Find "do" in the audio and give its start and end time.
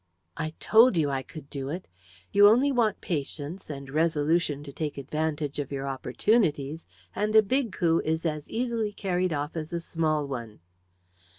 1.47-1.69